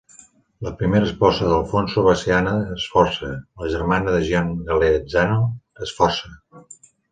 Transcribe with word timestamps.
La 0.67 0.71
primera 0.77 1.05
esposa 1.09 1.49
d'Alfonso 1.51 2.05
va 2.07 2.15
ser 2.21 2.33
Anna 2.37 2.55
Sforza, 2.85 3.31
la 3.65 3.71
germana 3.75 4.17
de 4.17 4.25
Gian 4.33 4.51
Galeazzo 4.73 5.39
Sforza. 5.93 6.35